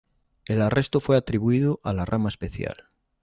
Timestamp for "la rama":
1.93-2.29